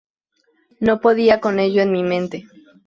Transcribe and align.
No 0.79 0.99
podía 0.99 1.39
con 1.39 1.59
ello 1.59 1.83
en 1.83 1.91
mi 1.91 2.01
mente. 2.01 2.45